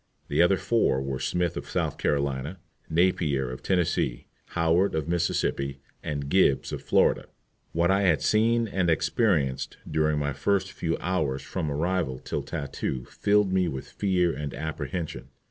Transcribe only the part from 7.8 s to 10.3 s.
I had seen and experienced during